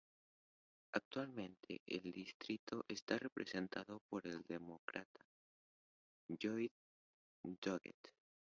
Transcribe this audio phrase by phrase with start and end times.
[0.93, 5.23] Actualmente el distrito está representado por el Demócrata
[6.27, 6.71] Lloyd
[7.43, 8.11] Doggett.